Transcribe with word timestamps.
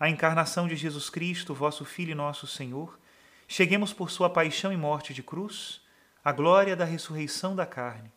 a 0.00 0.08
encarnação 0.08 0.68
de 0.68 0.76
Jesus 0.76 1.10
Cristo, 1.10 1.52
vosso 1.52 1.84
Filho 1.84 2.12
e 2.12 2.14
nosso 2.14 2.46
Senhor, 2.46 2.98
cheguemos 3.48 3.92
por 3.92 4.10
sua 4.10 4.30
paixão 4.30 4.72
e 4.72 4.76
morte 4.76 5.12
de 5.12 5.22
cruz, 5.22 5.80
à 6.24 6.30
glória 6.30 6.76
da 6.76 6.84
ressurreição 6.84 7.56
da 7.56 7.66
carne. 7.66 8.12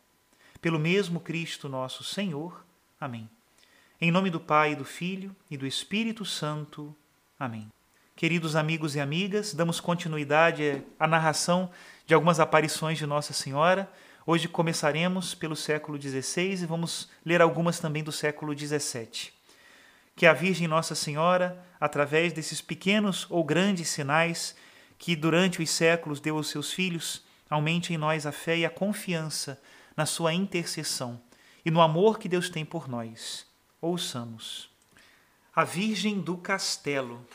Pelo 0.61 0.77
mesmo 0.77 1.19
Cristo 1.19 1.67
nosso 1.67 2.03
Senhor. 2.03 2.63
Amém. 2.99 3.27
Em 3.99 4.11
nome 4.11 4.29
do 4.29 4.39
Pai, 4.39 4.75
do 4.75 4.85
Filho 4.85 5.35
e 5.49 5.57
do 5.57 5.65
Espírito 5.65 6.23
Santo. 6.23 6.95
Amém. 7.39 7.67
Queridos 8.15 8.55
amigos 8.55 8.95
e 8.95 8.99
amigas, 8.99 9.53
damos 9.53 9.79
continuidade 9.79 10.83
à 10.99 11.07
narração 11.07 11.71
de 12.05 12.13
algumas 12.13 12.39
aparições 12.39 12.99
de 12.99 13.07
Nossa 13.07 13.33
Senhora. 13.33 13.91
Hoje 14.23 14.47
começaremos 14.47 15.33
pelo 15.33 15.55
século 15.55 15.99
XVI 15.99 16.61
e 16.61 16.65
vamos 16.67 17.09
ler 17.25 17.41
algumas 17.41 17.79
também 17.79 18.03
do 18.03 18.11
século 18.11 18.55
XVII 18.55 19.40
que 20.21 20.27
a 20.27 20.33
Virgem 20.33 20.67
Nossa 20.67 20.93
Senhora, 20.93 21.65
através 21.79 22.31
desses 22.31 22.61
pequenos 22.61 23.25
ou 23.27 23.43
grandes 23.43 23.89
sinais 23.89 24.55
que 24.99 25.15
durante 25.15 25.63
os 25.63 25.69
séculos 25.71 26.19
deu 26.19 26.37
aos 26.37 26.47
seus 26.47 26.71
filhos, 26.71 27.23
aumente 27.49 27.91
em 27.91 27.97
nós 27.97 28.27
a 28.27 28.31
fé 28.31 28.55
e 28.55 28.63
a 28.63 28.69
confiança 28.69 29.59
na 29.97 30.05
sua 30.05 30.31
intercessão 30.31 31.19
e 31.65 31.71
no 31.71 31.81
amor 31.81 32.19
que 32.19 32.29
Deus 32.29 32.51
tem 32.51 32.63
por 32.63 32.87
nós. 32.87 33.47
Ouçamos. 33.81 34.69
A 35.55 35.63
Virgem 35.63 36.21
do 36.21 36.37
Castelo. 36.37 37.25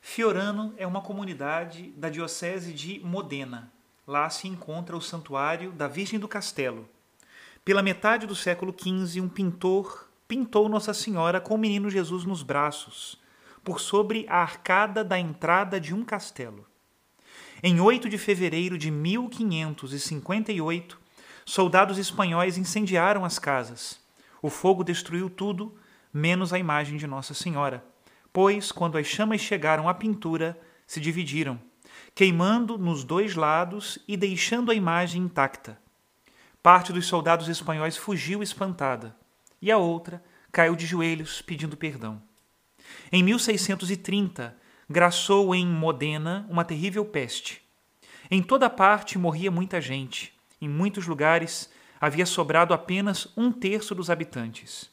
Fiorano 0.00 0.74
é 0.78 0.86
uma 0.86 1.00
comunidade 1.00 1.88
da 1.96 2.08
Diocese 2.08 2.72
de 2.72 3.00
Modena. 3.00 3.68
Lá 4.06 4.30
se 4.30 4.46
encontra 4.46 4.96
o 4.96 5.02
Santuário 5.02 5.72
da 5.72 5.88
Virgem 5.88 6.20
do 6.20 6.28
Castelo. 6.28 6.88
Pela 7.64 7.82
metade 7.82 8.28
do 8.28 8.36
século 8.36 8.72
XV, 8.72 9.20
um 9.20 9.28
pintor 9.28 10.05
pintou 10.28 10.68
Nossa 10.68 10.92
Senhora 10.92 11.40
com 11.40 11.54
o 11.54 11.58
menino 11.58 11.88
Jesus 11.88 12.24
nos 12.24 12.42
braços, 12.42 13.18
por 13.62 13.80
sobre 13.80 14.26
a 14.28 14.42
arcada 14.42 15.04
da 15.04 15.18
entrada 15.18 15.80
de 15.80 15.94
um 15.94 16.04
castelo. 16.04 16.66
Em 17.62 17.80
8 17.80 18.08
de 18.08 18.18
fevereiro 18.18 18.76
de 18.76 18.90
1558, 18.90 21.00
soldados 21.44 21.98
espanhóis 21.98 22.58
incendiaram 22.58 23.24
as 23.24 23.38
casas. 23.38 24.00
O 24.42 24.50
fogo 24.50 24.82
destruiu 24.84 25.30
tudo, 25.30 25.74
menos 26.12 26.52
a 26.52 26.58
imagem 26.58 26.96
de 26.96 27.06
Nossa 27.06 27.32
Senhora, 27.32 27.84
pois, 28.32 28.72
quando 28.72 28.98
as 28.98 29.06
chamas 29.06 29.40
chegaram 29.40 29.88
à 29.88 29.94
pintura, 29.94 30.60
se 30.86 31.00
dividiram, 31.00 31.58
queimando 32.14 32.76
nos 32.76 33.04
dois 33.04 33.34
lados 33.34 33.98
e 34.06 34.16
deixando 34.16 34.70
a 34.70 34.74
imagem 34.74 35.22
intacta. 35.22 35.80
Parte 36.62 36.92
dos 36.92 37.06
soldados 37.06 37.48
espanhóis 37.48 37.96
fugiu 37.96 38.42
espantada 38.42 39.16
e 39.66 39.72
a 39.72 39.76
outra 39.76 40.22
caiu 40.52 40.76
de 40.76 40.86
joelhos 40.86 41.42
pedindo 41.42 41.76
perdão. 41.76 42.22
Em 43.10 43.20
1630, 43.20 44.56
graçou 44.88 45.52
em 45.56 45.66
Modena 45.66 46.46
uma 46.48 46.64
terrível 46.64 47.04
peste. 47.04 47.60
Em 48.30 48.40
toda 48.44 48.70
parte 48.70 49.18
morria 49.18 49.50
muita 49.50 49.80
gente. 49.80 50.32
Em 50.62 50.68
muitos 50.68 51.08
lugares 51.08 51.68
havia 52.00 52.24
sobrado 52.24 52.72
apenas 52.72 53.26
um 53.36 53.50
terço 53.50 53.92
dos 53.92 54.08
habitantes. 54.08 54.88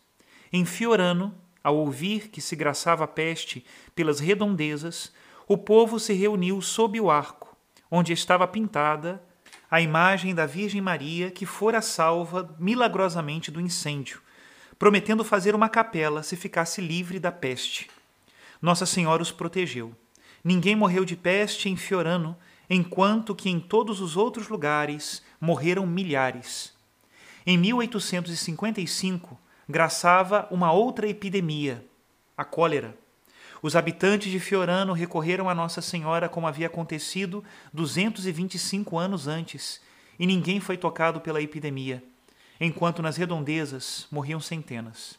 Em 0.52 0.66
Fiorano, 0.66 1.36
ao 1.64 1.78
ouvir 1.78 2.30
que 2.30 2.42
se 2.42 2.56
graçava 2.56 3.04
a 3.04 3.08
peste 3.08 3.64
pelas 3.94 4.20
redondezas, 4.20 5.14
o 5.48 5.56
povo 5.56 6.00
se 6.00 6.14
reuniu 6.14 6.60
sob 6.64 7.00
o 7.00 7.12
arco, 7.12 7.56
onde 7.92 8.12
estava 8.12 8.48
pintada 8.48 9.22
a 9.70 9.80
imagem 9.80 10.34
da 10.34 10.48
Virgem 10.48 10.82
Maria 10.82 11.30
que 11.30 11.46
fora 11.46 11.80
salva 11.80 12.56
milagrosamente 12.58 13.52
do 13.52 13.62
incêndio, 13.62 14.23
prometendo 14.84 15.24
fazer 15.24 15.56
uma 15.56 15.70
capela 15.70 16.24
se 16.24 16.36
ficasse 16.36 16.82
livre 16.82 17.18
da 17.18 17.32
peste. 17.32 17.90
Nossa 18.62 18.86
Senhora 18.86 19.24
os 19.24 19.32
protegeu. 19.32 19.96
Ninguém 20.44 20.76
morreu 20.76 21.06
de 21.06 21.16
peste 21.16 21.70
em 21.70 21.78
Fiorano, 21.78 22.36
enquanto 22.70 23.34
que 23.34 23.50
em 23.50 23.62
todos 23.62 24.02
os 24.02 24.18
outros 24.18 24.50
lugares 24.50 25.24
morreram 25.40 25.88
milhares. 25.88 26.74
Em 27.46 27.58
1855, 27.58 29.40
graçava 29.70 30.50
uma 30.52 30.74
outra 30.74 31.08
epidemia, 31.08 31.86
a 32.36 32.44
cólera. 32.44 32.94
Os 33.62 33.78
habitantes 33.78 34.30
de 34.30 34.40
Fiorano 34.42 34.92
recorreram 34.92 35.48
a 35.48 35.56
Nossa 35.56 35.82
Senhora 35.82 36.28
como 36.28 36.46
havia 36.46 36.68
acontecido 36.68 37.42
225 37.72 38.98
anos 39.00 39.30
antes, 39.30 39.80
e 40.20 40.28
ninguém 40.28 40.60
foi 40.60 40.76
tocado 40.76 41.22
pela 41.22 41.42
epidemia 41.42 42.04
enquanto 42.60 43.02
nas 43.02 43.18
redondezas 43.18 44.08
morriam 44.12 44.40
centenas. 44.40 45.18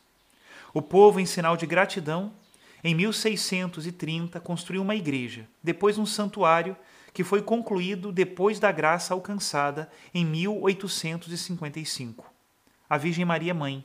O 0.73 0.83
povo, 0.83 1.21
em 1.21 1.27
sinal 1.27 1.57
de 1.57 1.67
gratidão, 1.67 2.33
em 2.83 2.95
1630 2.95 4.39
construiu 4.41 4.83
uma 4.83 4.95
igreja, 4.95 5.49
depois 5.63 5.97
um 5.97 6.05
santuário 6.05 6.77
que 7.15 7.25
foi 7.25 7.41
concluído 7.41 8.11
depois 8.11 8.59
da 8.59 8.73
graça 8.73 9.15
alcançada 9.15 9.89
em 10.13 10.25
1855. 10.25 12.27
A 12.91 12.99
Virgem 12.99 13.25
Maria 13.25 13.55
Mãe 13.55 13.85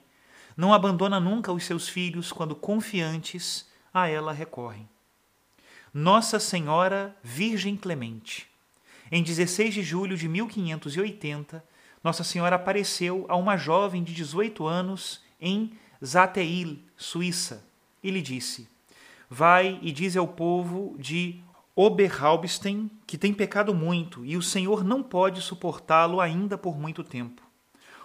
não 0.57 0.73
abandona 0.73 1.19
nunca 1.19 1.53
os 1.53 1.63
seus 1.63 1.87
filhos 1.87 2.31
quando 2.31 2.55
confiantes 2.55 3.69
a 3.93 4.07
ela 4.07 4.33
recorrem. 4.33 4.89
Nossa 5.93 6.39
Senhora 6.39 7.15
Virgem 7.23 7.77
Clemente. 7.77 8.47
Em 9.11 9.23
16 9.23 9.73
de 9.73 9.81
julho 9.83 10.15
de 10.17 10.27
1580, 10.27 11.63
nossa 12.03 12.23
Senhora 12.23 12.55
apareceu 12.55 13.25
a 13.27 13.35
uma 13.35 13.57
jovem 13.57 14.03
de 14.03 14.13
18 14.13 14.65
anos 14.65 15.21
em 15.39 15.77
Zateil, 16.03 16.79
Suíça, 16.95 17.65
e 18.01 18.09
lhe 18.09 18.21
disse: 18.21 18.69
Vai 19.29 19.79
e 19.81 19.91
diz 19.91 20.15
ao 20.15 20.27
povo 20.27 20.95
de 20.97 21.41
Oberhalbstein 21.75 22.89
que 23.05 23.17
tem 23.17 23.33
pecado 23.33 23.73
muito 23.73 24.25
e 24.25 24.35
o 24.35 24.41
Senhor 24.41 24.83
não 24.83 25.03
pode 25.03 25.41
suportá-lo 25.41 26.19
ainda 26.19 26.57
por 26.57 26.77
muito 26.77 27.03
tempo. 27.03 27.41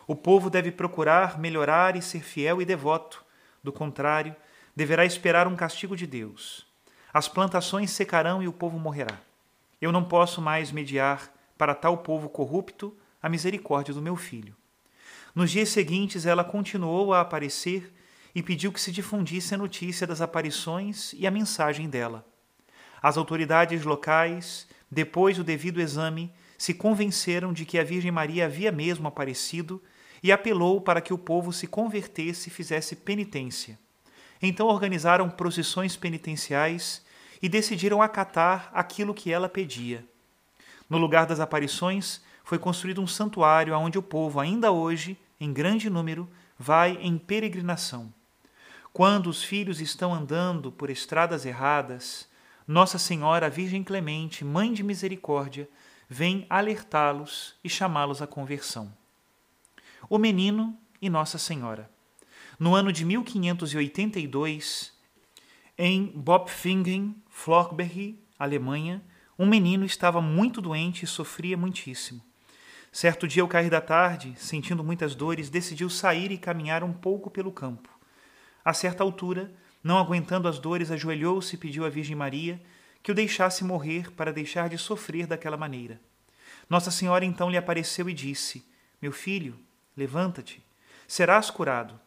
O 0.07 0.15
povo 0.15 0.51
deve 0.51 0.71
procurar 0.71 1.39
melhorar 1.39 1.97
e 1.97 2.03
ser 2.03 2.23
fiel 2.23 2.61
e 2.61 2.65
devoto, 2.65 3.25
do 3.63 3.73
contrário, 3.73 4.37
deverá 4.77 5.05
esperar 5.05 5.49
um 5.49 5.57
castigo 5.57 5.97
de 5.97 6.07
Deus. 6.07 6.67
As 7.13 7.29
plantações 7.29 7.91
secarão 7.91 8.43
e 8.43 8.49
o 8.49 8.53
povo 8.53 8.79
morrerá. 8.79 9.19
Eu 9.81 9.91
não 9.91 10.05
posso 10.05 10.43
mais 10.43 10.71
mediar 10.71 11.33
para 11.57 11.75
tal 11.75 11.99
povo 11.99 12.29
corrupto 12.29 12.95
a 13.25 13.29
misericórdia 13.31 13.95
do 13.95 14.03
meu 14.03 14.17
filho. 14.17 14.55
Nos 15.35 15.51
dias 15.51 15.71
seguintes, 15.71 16.27
ela 16.27 16.45
continuou 16.45 17.15
a 17.15 17.23
aparecer 17.23 17.91
e 18.35 18.43
pediu 18.43 18.71
que 18.71 18.79
se 18.79 18.93
difundisse 18.93 19.55
a 19.55 19.57
notícia 19.57 20.07
das 20.07 20.21
aparições 20.21 21.15
e 21.15 21.27
a 21.27 21.31
mensagem 21.31 21.89
dela. 21.89 22.23
As 23.03 23.17
autoridades 23.17 23.83
locais, 23.83 24.69
depois 24.91 25.39
do 25.39 25.43
devido 25.43 25.81
exame, 25.81 26.31
se 26.59 26.75
convenceram 26.75 27.51
de 27.51 27.65
que 27.65 27.79
a 27.79 27.83
Virgem 27.83 28.11
Maria 28.11 28.45
havia 28.45 28.71
mesmo 28.71 29.09
aparecido 29.09 29.83
e 30.23 30.31
apelou 30.31 30.79
para 30.79 31.01
que 31.01 31.15
o 31.15 31.19
povo 31.19 31.51
se 31.51 31.67
convertesse 31.67 32.51
e 32.51 32.53
fizesse 32.53 32.95
penitência. 32.95 33.79
Então 34.43 34.67
organizaram 34.67 35.31
procissões 35.31 35.97
penitenciais 35.97 37.03
e 37.41 37.49
decidiram 37.49 38.03
acatar 38.03 38.69
aquilo 38.75 39.15
que 39.15 39.33
ela 39.33 39.49
pedia. 39.49 40.05
No 40.91 40.99
lugar 40.99 41.25
das 41.25 41.41
aparições, 41.41 42.21
foi 42.45 42.59
construído 42.59 43.01
um 43.01 43.07
santuário 43.07 43.77
onde 43.77 43.99
o 43.99 44.03
povo, 44.03 44.39
ainda 44.39 44.71
hoje, 44.71 45.19
em 45.41 45.53
grande 45.53 45.89
número, 45.89 46.29
vai 46.59 46.99
em 47.01 47.17
peregrinação. 47.17 48.13
Quando 48.93 49.29
os 49.29 49.43
filhos 49.43 49.81
estão 49.81 50.15
andando 50.15 50.71
por 50.71 50.91
estradas 50.91 51.47
erradas, 51.47 52.29
Nossa 52.69 52.99
Senhora, 52.99 53.47
a 53.47 53.49
Virgem 53.49 53.83
Clemente, 53.83 54.45
Mãe 54.45 54.73
de 54.73 54.85
Misericórdia, 54.85 55.69
vem 56.09 56.47
alertá-los 56.49 57.57
e 57.65 57.69
chamá-los 57.69 58.21
à 58.21 58.27
conversão. 58.27 58.93
O 60.09 60.19
menino 60.19 60.79
e 61.01 61.09
Nossa 61.09 61.39
Senhora. 61.39 61.91
No 62.59 62.75
ano 62.75 62.93
de 62.93 63.05
1582, 63.05 64.93
em 65.77 66.07
Bopfingen, 66.07 67.17
Flockberg, 67.29 68.19
Alemanha, 68.39 69.03
um 69.37 69.47
menino 69.47 69.85
estava 69.85 70.21
muito 70.21 70.61
doente 70.61 71.05
e 71.05 71.09
sofria 71.09 71.57
muitíssimo. 71.57 72.23
Certo 72.95 73.27
dia, 73.27 73.43
ao 73.43 73.49
cair 73.49 73.69
da 73.69 73.81
tarde, 73.81 74.35
sentindo 74.37 74.85
muitas 74.85 75.17
dores, 75.17 75.51
decidiu 75.51 75.91
sair 75.91 76.31
e 76.31 76.39
caminhar 76.39 76.85
um 76.85 76.93
pouco 76.93 77.29
pelo 77.29 77.51
campo. 77.51 77.89
A 78.65 78.73
certa 78.73 79.03
altura, 79.03 79.53
não 79.83 79.99
aguentando 79.99 80.47
as 80.47 80.61
dores, 80.61 80.93
ajoelhou-se 80.93 81.57
e 81.57 81.59
pediu 81.59 81.85
à 81.85 81.89
Virgem 81.89 82.15
Maria 82.15 82.63
que 83.03 83.11
o 83.11 83.15
deixasse 83.15 83.65
morrer 83.65 84.13
para 84.13 84.33
deixar 84.33 84.69
de 84.69 84.79
sofrer 84.79 85.27
daquela 85.27 85.57
maneira. 85.57 86.01
Nossa 86.71 86.93
Senhora 86.93 87.25
então 87.25 87.51
lhe 87.51 87.57
apareceu 87.57 88.09
e 88.09 88.15
disse: 88.15 88.65
Meu 89.03 89.11
filho, 89.11 89.59
levanta-te, 89.97 90.65
serás 91.09 91.51
curado. 91.51 91.99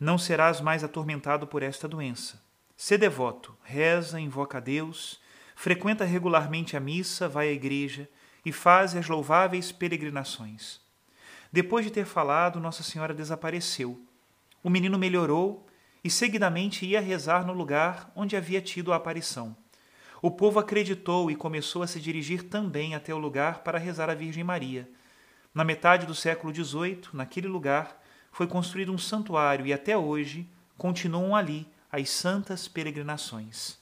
Não 0.00 0.16
serás 0.16 0.62
mais 0.62 0.82
atormentado 0.82 1.46
por 1.46 1.62
esta 1.62 1.86
doença. 1.86 2.42
Sê 2.74 2.96
devoto, 2.96 3.54
reza, 3.62 4.18
invoca 4.18 4.56
a 4.56 4.62
Deus, 4.62 5.20
frequenta 5.54 6.06
regularmente 6.06 6.74
a 6.74 6.80
missa, 6.80 7.28
vai 7.28 7.48
à 7.48 7.52
igreja 7.52 8.08
e 8.44 8.52
faz 8.52 8.94
as 8.96 9.08
louváveis 9.08 9.70
peregrinações. 9.72 10.80
Depois 11.52 11.84
de 11.84 11.90
ter 11.90 12.06
falado, 12.06 12.60
Nossa 12.60 12.82
Senhora 12.82 13.12
desapareceu. 13.12 14.00
O 14.62 14.70
menino 14.70 14.98
melhorou 14.98 15.66
e 16.02 16.10
seguidamente 16.10 16.86
ia 16.86 17.00
rezar 17.00 17.46
no 17.46 17.52
lugar 17.52 18.10
onde 18.16 18.36
havia 18.36 18.60
tido 18.60 18.92
a 18.92 18.96
aparição. 18.96 19.56
O 20.20 20.30
povo 20.30 20.58
acreditou 20.58 21.30
e 21.30 21.36
começou 21.36 21.82
a 21.82 21.86
se 21.86 22.00
dirigir 22.00 22.44
também 22.44 22.94
até 22.94 23.12
o 23.12 23.18
lugar 23.18 23.58
para 23.58 23.78
rezar 23.78 24.08
a 24.08 24.14
Virgem 24.14 24.44
Maria. 24.44 24.88
Na 25.54 25.64
metade 25.64 26.06
do 26.06 26.14
século 26.14 26.54
XVIII, 26.54 27.02
naquele 27.12 27.48
lugar, 27.48 28.00
foi 28.30 28.46
construído 28.46 28.92
um 28.92 28.98
santuário 28.98 29.66
e 29.66 29.72
até 29.72 29.96
hoje 29.96 30.48
continuam 30.78 31.36
ali 31.36 31.66
as 31.90 32.08
santas 32.08 32.66
peregrinações. 32.66 33.76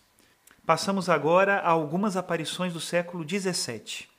Passamos 0.66 1.08
agora 1.08 1.58
a 1.58 1.70
algumas 1.70 2.16
aparições 2.16 2.72
do 2.72 2.80
século 2.80 3.24
XVII. 3.26 4.09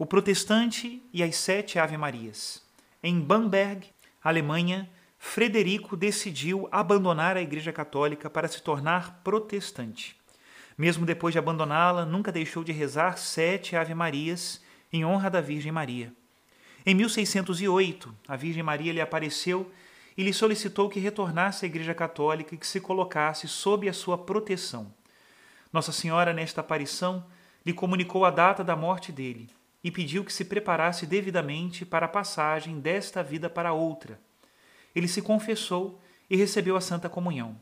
O 0.00 0.06
Protestante 0.06 1.02
e 1.12 1.22
as 1.22 1.36
Sete 1.36 1.78
Ave-Marias. 1.78 2.62
Em 3.02 3.20
Bamberg, 3.20 3.86
Alemanha, 4.24 4.88
Frederico 5.18 5.94
decidiu 5.94 6.66
abandonar 6.72 7.36
a 7.36 7.42
Igreja 7.42 7.70
Católica 7.70 8.30
para 8.30 8.48
se 8.48 8.62
tornar 8.62 9.20
protestante. 9.22 10.16
Mesmo 10.78 11.04
depois 11.04 11.34
de 11.34 11.38
abandoná-la, 11.38 12.06
nunca 12.06 12.32
deixou 12.32 12.64
de 12.64 12.72
rezar 12.72 13.18
sete 13.18 13.76
Ave-Marias 13.76 14.62
em 14.90 15.04
honra 15.04 15.28
da 15.28 15.42
Virgem 15.42 15.70
Maria. 15.70 16.10
Em 16.86 16.94
1608, 16.94 18.16
a 18.26 18.36
Virgem 18.36 18.62
Maria 18.62 18.94
lhe 18.94 19.02
apareceu 19.02 19.70
e 20.16 20.24
lhe 20.24 20.32
solicitou 20.32 20.88
que 20.88 20.98
retornasse 20.98 21.66
à 21.66 21.68
Igreja 21.68 21.92
Católica 21.92 22.54
e 22.54 22.58
que 22.58 22.66
se 22.66 22.80
colocasse 22.80 23.46
sob 23.46 23.86
a 23.86 23.92
sua 23.92 24.16
proteção. 24.16 24.94
Nossa 25.70 25.92
Senhora, 25.92 26.32
nesta 26.32 26.62
aparição, 26.62 27.22
lhe 27.66 27.74
comunicou 27.74 28.24
a 28.24 28.30
data 28.30 28.64
da 28.64 28.74
morte 28.74 29.12
dele 29.12 29.59
e 29.82 29.90
pediu 29.90 30.24
que 30.24 30.32
se 30.32 30.44
preparasse 30.44 31.06
devidamente 31.06 31.84
para 31.84 32.06
a 32.06 32.08
passagem 32.08 32.80
desta 32.80 33.22
vida 33.22 33.48
para 33.48 33.72
outra. 33.72 34.20
Ele 34.94 35.08
se 35.08 35.22
confessou 35.22 36.00
e 36.28 36.36
recebeu 36.36 36.76
a 36.76 36.80
Santa 36.80 37.08
Comunhão. 37.08 37.56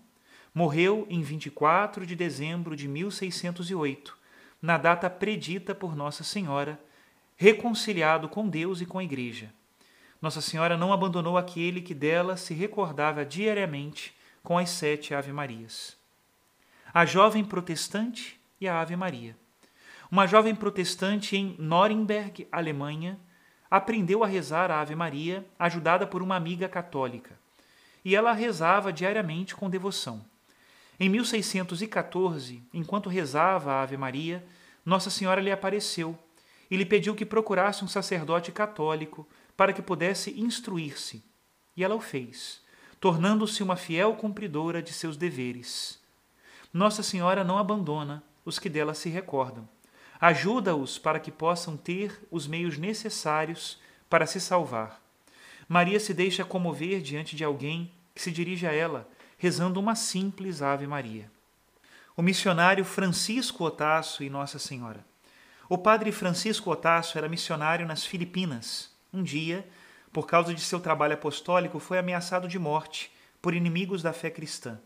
Morreu 0.55 1.06
em 1.09 1.23
24 1.23 2.05
de 2.05 2.17
dezembro 2.17 2.75
de 2.75 2.88
1608, 2.88 4.17
na 4.61 4.76
data 4.76 5.09
predita 5.09 5.75
por 5.75 5.94
Nossa 5.94 6.25
Senhora, 6.25 6.81
reconciliado 7.37 8.29
com 8.29 8.49
Deus 8.49 8.81
e 8.81 8.87
com 8.87 8.99
a 8.99 9.05
Igreja. 9.05 9.53
Nossa 10.20 10.41
Senhora 10.41 10.76
não 10.76 10.93
abandonou 10.93 11.38
aquele 11.38 11.81
que 11.81 11.94
dela 11.94 12.37
se 12.37 12.53
recordava 12.55 13.25
diariamente 13.25 14.12
com 14.43 14.59
as 14.59 14.70
sete 14.70 15.15
Ave-Marias. 15.15 15.97
A 16.93 17.06
jovem 17.06 17.44
protestante 17.44 18.41
e 18.61 18.67
a 18.67 18.81
Ave 18.81 18.97
Maria. 18.97 19.37
Uma 20.10 20.26
jovem 20.26 20.55
protestante 20.55 21.37
em 21.37 21.55
Nuremberg, 21.58 22.49
Alemanha, 22.50 23.19
aprendeu 23.70 24.25
a 24.25 24.26
rezar 24.26 24.70
a 24.70 24.81
Ave 24.81 24.94
Maria, 24.94 25.46
ajudada 25.58 26.06
por 26.06 26.22
uma 26.22 26.34
amiga 26.34 26.66
católica, 26.66 27.38
e 28.02 28.16
ela 28.16 28.32
rezava 28.32 28.90
diariamente 28.90 29.55
com 29.55 29.69
devoção. 29.69 30.25
Em 30.99 31.10
1614, 31.10 32.62
enquanto 32.72 33.10
rezava 33.10 33.72
a 33.72 33.82
Ave 33.82 33.99
Maria, 33.99 34.44
Nossa 34.84 35.10
Senhora 35.10 35.43
lhe 35.43 35.52
apareceu 35.52 36.19
e 36.70 36.76
lhe 36.76 36.87
pediu 36.87 37.14
que 37.14 37.26
procurasse 37.26 37.84
um 37.84 37.88
sacerdote 37.88 38.50
católico 38.50 39.28
para 39.56 39.75
que 39.75 39.82
pudesse 39.82 40.40
instruir-se. 40.40 41.22
E 41.76 41.84
ela 41.84 41.94
o 41.94 42.00
fez, 42.00 42.62
tornando-se 42.99 43.62
uma 43.62 43.76
fiel 43.76 44.14
cumpridora 44.14 44.82
de 44.82 44.93
seus 44.93 45.19
deveres. 45.19 46.00
Nossa 46.72 47.02
Senhora 47.02 47.44
não 47.44 47.58
abandona 47.58 48.22
os 48.44 48.58
que 48.58 48.70
dela 48.70 48.94
se 48.94 49.10
recordam. 49.10 49.69
Ajuda-os 50.20 50.99
para 50.99 51.20
que 51.20 51.31
possam 51.31 51.76
ter 51.76 52.26
os 52.31 52.47
meios 52.47 52.76
necessários 52.76 53.81
para 54.11 54.26
se 54.26 54.41
salvar. 54.41 55.00
Maria 55.69 56.00
se 56.00 56.15
deixa 56.15 56.44
comover 56.44 57.00
diante 57.00 57.37
de 57.37 57.44
alguém 57.44 57.93
que 58.15 58.23
se 58.23 58.32
dirige 58.32 58.67
a 58.67 58.73
ela, 58.73 59.09
rezando 59.37 59.79
uma 59.79 59.94
simples 59.94 60.62
Ave 60.62 60.87
Maria. 60.87 61.31
O 62.17 62.23
missionário 62.23 62.85
Francisco 62.85 63.65
Otasso 63.65 64.25
e 64.25 64.31
Nossa 64.31 64.59
Senhora. 64.59 65.05
O 65.69 65.79
padre 65.79 66.11
Francisco 66.11 66.70
Otasso 66.70 67.17
era 67.17 67.29
missionário 67.29 67.87
nas 67.87 68.05
Filipinas 68.05 68.91
um 69.13 69.22
dia, 69.22 69.67
por 70.13 70.27
causa 70.27 70.55
de 70.55 70.60
seu 70.60 70.81
trabalho 70.81 71.15
apostólico, 71.15 71.79
foi 71.79 71.98
ameaçado 71.98 72.48
de 72.48 72.58
morte 72.58 73.10
por 73.41 73.55
inimigos 73.55 74.03
da 74.03 74.13
fé 74.13 74.31
cristã. 74.31 74.79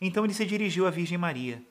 Então 0.00 0.24
ele 0.24 0.34
se 0.34 0.44
dirigiu 0.44 0.86
à 0.86 0.90
Virgem 0.90 1.18
Maria. 1.18 1.62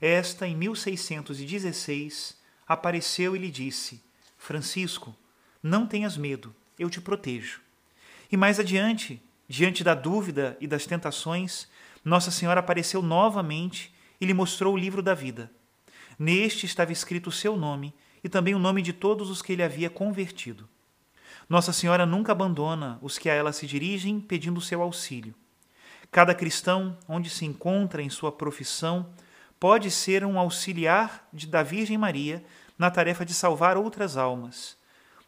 Esta, 0.00 0.46
em 0.46 0.56
1616, 0.56 2.36
apareceu 2.66 3.36
e 3.36 3.38
lhe 3.38 3.50
disse: 3.50 4.02
Francisco, 4.36 5.14
não 5.62 5.86
tenhas 5.86 6.16
medo, 6.16 6.54
eu 6.78 6.90
te 6.90 7.00
protejo. 7.00 7.60
E 8.30 8.36
mais 8.36 8.58
adiante, 8.58 9.22
diante 9.48 9.84
da 9.84 9.94
dúvida 9.94 10.56
e 10.60 10.66
das 10.66 10.86
tentações, 10.86 11.68
Nossa 12.04 12.30
Senhora 12.30 12.60
apareceu 12.60 13.02
novamente 13.02 13.94
e 14.20 14.26
lhe 14.26 14.34
mostrou 14.34 14.74
o 14.74 14.78
livro 14.78 15.02
da 15.02 15.14
vida. 15.14 15.50
Neste 16.18 16.66
estava 16.66 16.92
escrito 16.92 17.28
o 17.28 17.32
seu 17.32 17.56
nome 17.56 17.94
e 18.24 18.28
também 18.28 18.54
o 18.54 18.58
nome 18.58 18.82
de 18.82 18.92
todos 18.92 19.30
os 19.30 19.42
que 19.42 19.52
ele 19.52 19.62
havia 19.62 19.90
convertido. 19.90 20.68
Nossa 21.48 21.72
Senhora 21.72 22.04
nunca 22.04 22.32
abandona 22.32 22.98
os 23.00 23.18
que 23.18 23.30
a 23.30 23.34
ela 23.34 23.52
se 23.52 23.66
dirigem 23.66 24.18
pedindo 24.18 24.60
seu 24.60 24.82
auxílio. 24.82 25.34
Cada 26.10 26.34
cristão, 26.34 26.96
onde 27.08 27.30
se 27.30 27.44
encontra 27.44 28.02
em 28.02 28.10
sua 28.10 28.32
profissão, 28.32 29.10
pode 29.58 29.90
ser 29.90 30.24
um 30.24 30.38
auxiliar 30.38 31.26
de, 31.32 31.46
da 31.46 31.62
Virgem 31.62 31.96
Maria 31.96 32.44
na 32.78 32.90
tarefa 32.90 33.24
de 33.24 33.32
salvar 33.32 33.76
outras 33.76 34.16
almas. 34.16 34.76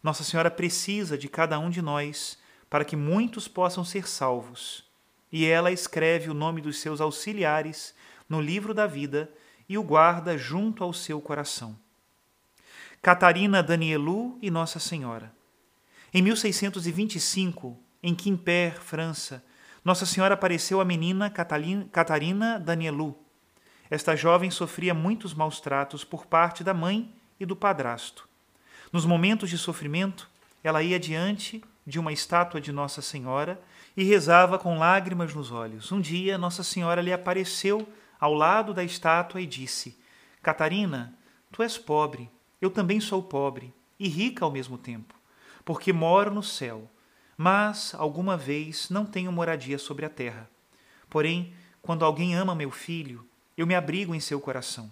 Nossa 0.02 0.22
Senhora 0.22 0.50
precisa 0.50 1.16
de 1.16 1.28
cada 1.28 1.58
um 1.58 1.70
de 1.70 1.82
nós 1.82 2.38
para 2.70 2.84
que 2.84 2.96
muitos 2.96 3.48
possam 3.48 3.84
ser 3.84 4.06
salvos. 4.06 4.84
E 5.32 5.46
ela 5.46 5.72
escreve 5.72 6.30
o 6.30 6.34
nome 6.34 6.60
dos 6.60 6.78
seus 6.78 7.00
auxiliares 7.00 7.94
no 8.28 8.40
livro 8.40 8.72
da 8.72 8.86
vida 8.86 9.30
e 9.68 9.76
o 9.76 9.82
guarda 9.82 10.36
junto 10.36 10.82
ao 10.84 10.92
seu 10.92 11.20
coração. 11.20 11.76
Catarina 13.02 13.62
Danielu 13.62 14.38
e 14.42 14.50
Nossa 14.50 14.78
Senhora. 14.78 15.32
Em 16.12 16.22
1625, 16.22 17.78
em 18.02 18.14
Quimper, 18.14 18.80
França, 18.80 19.44
Nossa 19.84 20.06
Senhora 20.06 20.34
apareceu 20.34 20.80
à 20.80 20.84
menina 20.84 21.30
Catarina 21.30 22.58
Danielu. 22.58 23.27
Esta 23.90 24.14
jovem 24.14 24.50
sofria 24.50 24.92
muitos 24.92 25.32
maus 25.32 25.60
tratos 25.60 26.04
por 26.04 26.26
parte 26.26 26.62
da 26.62 26.74
mãe 26.74 27.12
e 27.40 27.46
do 27.46 27.56
padrasto. 27.56 28.28
Nos 28.92 29.06
momentos 29.06 29.50
de 29.50 29.58
sofrimento, 29.58 30.28
ela 30.62 30.82
ia 30.82 30.98
diante 30.98 31.62
de 31.86 31.98
uma 31.98 32.12
estátua 32.12 32.60
de 32.60 32.70
Nossa 32.70 33.00
Senhora 33.00 33.60
e 33.96 34.04
rezava 34.04 34.58
com 34.58 34.78
lágrimas 34.78 35.34
nos 35.34 35.50
olhos. 35.50 35.90
Um 35.90 36.00
dia, 36.00 36.36
Nossa 36.36 36.62
Senhora 36.62 37.00
lhe 37.00 37.12
apareceu 37.12 37.88
ao 38.20 38.34
lado 38.34 38.74
da 38.74 38.84
estátua 38.84 39.40
e 39.40 39.46
disse: 39.46 39.98
Catarina, 40.42 41.14
tu 41.50 41.62
és 41.62 41.78
pobre, 41.78 42.30
eu 42.60 42.70
também 42.70 43.00
sou 43.00 43.22
pobre, 43.22 43.72
e 43.98 44.08
rica 44.08 44.44
ao 44.44 44.50
mesmo 44.50 44.78
tempo, 44.78 45.14
porque 45.64 45.92
moro 45.92 46.30
no 46.30 46.42
céu, 46.42 46.90
mas 47.36 47.94
alguma 47.96 48.36
vez 48.36 48.90
não 48.90 49.04
tenho 49.04 49.32
moradia 49.32 49.78
sobre 49.78 50.04
a 50.04 50.10
terra. 50.10 50.48
Porém, 51.08 51.54
quando 51.80 52.04
alguém 52.04 52.34
ama 52.34 52.54
meu 52.54 52.70
filho, 52.70 53.27
eu 53.58 53.66
me 53.66 53.74
abrigo 53.74 54.14
em 54.14 54.20
seu 54.20 54.40
coração. 54.40 54.88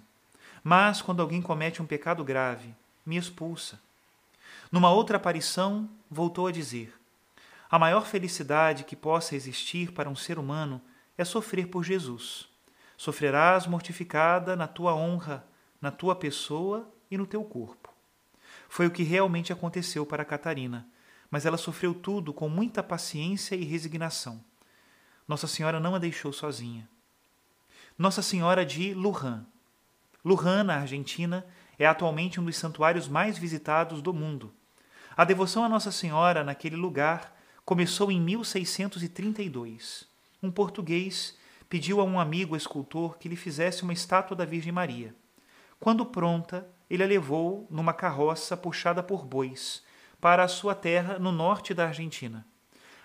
Mas 0.63 1.01
quando 1.01 1.23
alguém 1.23 1.41
comete 1.41 1.81
um 1.81 1.87
pecado 1.87 2.25
grave, 2.25 2.75
me 3.07 3.17
expulsa. 3.17 3.81
Numa 4.73 4.91
outra 4.91 5.17
aparição, 5.17 5.89
voltou 6.11 6.49
a 6.49 6.53
dizer: 6.53 6.93
A 7.71 7.79
maior 7.79 8.05
felicidade 8.05 8.83
que 8.83 8.97
possa 8.97 9.37
existir 9.37 9.93
para 9.93 10.11
um 10.11 10.17
ser 10.17 10.37
humano 10.37 10.83
é 11.17 11.25
sofrer 11.25 11.69
por 11.69 11.85
Jesus. 11.85 12.49
Sofrerás 12.97 13.69
mortificada 13.69 14.57
na 14.57 14.67
tua 14.67 14.93
honra, 14.93 15.47
na 15.81 15.93
tua 15.93 16.17
pessoa 16.17 16.91
e 17.09 17.17
no 17.17 17.27
teu 17.27 17.45
corpo. 17.45 17.95
Foi 18.69 18.87
o 18.87 18.91
que 18.91 19.05
realmente 19.05 19.53
aconteceu 19.53 20.05
para 20.05 20.25
Catarina, 20.25 20.89
mas 21.31 21.47
ela 21.47 21.57
sofreu 21.57 21.95
tudo 21.95 22.35
com 22.35 22.49
muita 22.49 22.83
paciência 22.83 23.55
e 23.55 23.63
resignação. 23.63 24.43
Nossa 25.29 25.47
Senhora 25.47 25.79
não 25.79 25.95
a 25.95 25.99
deixou 25.99 26.33
sozinha. 26.33 26.89
Nossa 27.99 28.21
Senhora 28.21 28.63
de 28.67 28.93
Lujan. 28.93 29.47
Lujan, 30.23 30.65
na 30.65 30.81
Argentina, 30.81 31.47
é 31.79 31.87
atualmente 31.87 32.39
um 32.39 32.45
dos 32.45 32.59
santuários 32.59 33.09
mais 33.09 33.39
visitados 33.39 34.03
do 34.03 34.13
mundo. 34.13 34.53
A 35.17 35.25
devoção 35.25 35.65
a 35.65 35.69
Nossa 35.69 35.91
Senhora 35.91 36.45
naquele 36.45 36.77
lugar 36.77 37.35
começou 37.65 38.13
em 38.13 38.21
1632. 38.21 40.07
Um 40.43 40.51
português 40.51 41.39
pediu 41.71 41.99
a 41.99 42.05
um 42.05 42.21
amigo 42.21 42.55
escultor 42.55 43.17
que 43.17 43.31
lhe 43.31 43.37
fizesse 43.37 43.83
uma 43.83 43.95
estátua 43.95 44.37
da 44.37 44.45
Virgem 44.45 44.73
Maria. 44.73 45.15
Quando 45.81 46.05
pronta, 46.05 46.69
ele 46.91 47.03
a 47.03 47.07
levou 47.07 47.67
numa 47.71 47.95
carroça 47.95 48.59
puxada 48.59 49.03
por 49.03 49.25
bois 49.25 49.83
para 50.21 50.45
a 50.45 50.49
sua 50.49 50.75
terra 50.75 51.19
no 51.19 51.33
norte 51.33 51.73
da 51.73 51.87
Argentina. 51.87 52.47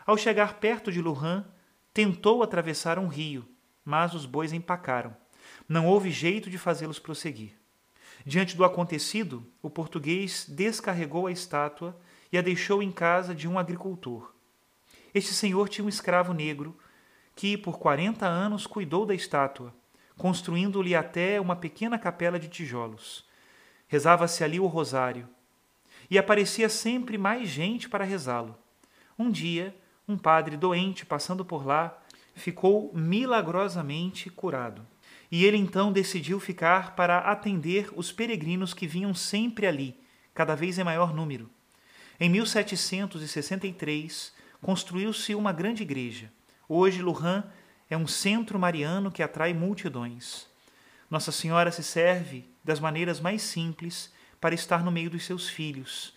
Ao 0.05 0.17
chegar 0.17 0.55
perto 0.55 0.91
de 0.91 1.01
Lujan, 1.01 1.45
tentou 1.93 2.43
atravessar 2.43 2.99
um 2.99 3.07
rio, 3.07 3.47
mas 3.83 4.13
os 4.13 4.25
bois 4.25 4.53
empacaram. 4.53 5.15
Não 5.67 5.87
houve 5.87 6.11
jeito 6.11 6.49
de 6.49 6.57
fazê-los 6.57 6.99
prosseguir. 6.99 7.53
Diante 8.25 8.55
do 8.55 8.63
acontecido, 8.63 9.45
o 9.61 9.69
português 9.69 10.45
descarregou 10.47 11.27
a 11.27 11.31
estátua 11.31 11.97
e 12.31 12.37
a 12.37 12.41
deixou 12.41 12.83
em 12.83 12.91
casa 12.91 13.33
de 13.33 13.47
um 13.47 13.57
agricultor. 13.57 14.33
Este 15.13 15.33
senhor 15.33 15.67
tinha 15.67 15.83
um 15.83 15.89
escravo 15.89 16.33
negro 16.33 16.77
que, 17.35 17.57
por 17.57 17.79
quarenta 17.79 18.25
anos, 18.25 18.67
cuidou 18.67 19.05
da 19.05 19.15
estátua, 19.15 19.73
construindo-lhe 20.17 20.95
até 20.95 21.41
uma 21.41 21.55
pequena 21.55 21.97
capela 21.97 22.39
de 22.39 22.47
tijolos. 22.47 23.25
Rezava-se 23.87 24.43
ali 24.43 24.59
o 24.59 24.67
rosário 24.67 25.27
e 26.09 26.17
aparecia 26.17 26.69
sempre 26.69 27.17
mais 27.17 27.49
gente 27.49 27.89
para 27.89 28.05
rezá-lo. 28.05 28.57
Um 29.17 29.29
dia, 29.31 29.75
um 30.07 30.17
padre 30.17 30.55
doente 30.55 31.05
passando 31.05 31.43
por 31.43 31.65
lá 31.65 32.00
ficou 32.33 32.91
milagrosamente 32.93 34.29
curado. 34.29 34.85
E 35.31 35.45
ele 35.45 35.57
então 35.57 35.91
decidiu 35.91 36.39
ficar 36.39 36.95
para 36.95 37.19
atender 37.19 37.89
os 37.95 38.11
peregrinos 38.11 38.73
que 38.73 38.87
vinham 38.87 39.13
sempre 39.13 39.65
ali, 39.65 39.95
cada 40.33 40.55
vez 40.55 40.77
em 40.77 40.83
maior 40.83 41.13
número. 41.13 41.49
Em 42.19 42.29
1763, 42.29 44.33
construiu-se 44.61 45.33
uma 45.33 45.51
grande 45.51 45.83
igreja. 45.83 46.31
Hoje, 46.67 47.01
Lujan 47.01 47.43
é 47.89 47.97
um 47.97 48.07
centro 48.07 48.59
mariano 48.59 49.11
que 49.11 49.23
atrai 49.23 49.53
multidões. 49.53 50.47
Nossa 51.09 51.31
Senhora 51.31 51.71
se 51.71 51.83
serve 51.83 52.45
das 52.63 52.79
maneiras 52.79 53.19
mais 53.19 53.41
simples 53.41 54.13
para 54.39 54.55
estar 54.55 54.83
no 54.83 54.91
meio 54.91 55.09
dos 55.09 55.25
seus 55.25 55.49
filhos. 55.49 56.13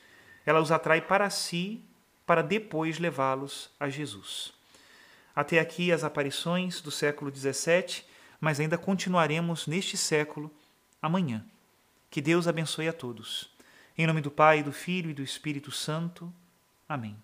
Ela 0.46 0.60
os 0.60 0.70
atrai 0.70 1.00
para 1.00 1.28
si, 1.30 1.82
para 2.24 2.42
depois 2.42 2.98
levá-los 2.98 3.70
a 3.80 3.88
Jesus. 3.88 4.53
Até 5.34 5.58
aqui 5.58 5.90
as 5.90 6.04
aparições 6.04 6.80
do 6.80 6.90
século 6.90 7.34
XVII 7.34 8.04
mas 8.44 8.60
ainda 8.60 8.76
continuaremos 8.76 9.66
neste 9.66 9.96
século 9.96 10.54
amanhã. 11.00 11.42
Que 12.10 12.20
Deus 12.20 12.46
abençoe 12.46 12.86
a 12.86 12.92
todos. 12.92 13.50
Em 13.96 14.06
nome 14.06 14.20
do 14.20 14.30
Pai, 14.30 14.62
do 14.62 14.70
Filho 14.70 15.10
e 15.10 15.14
do 15.14 15.22
Espírito 15.22 15.70
Santo. 15.70 16.30
Amém. 16.86 17.16